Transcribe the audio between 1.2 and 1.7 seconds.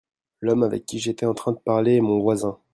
en train de